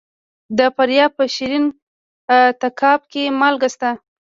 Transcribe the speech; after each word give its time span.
د 0.57 0.59
فاریاب 0.75 1.11
په 1.17 1.23
شیرین 1.35 1.65
تګاب 2.61 3.01
کې 3.11 3.23
مالګه 3.39 3.69
شته. 3.73 3.89